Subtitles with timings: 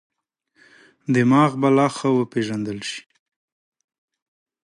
[1.13, 3.01] دماغ به لا ښه وپېژندل شي.